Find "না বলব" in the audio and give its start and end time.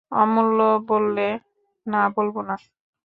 1.85-2.35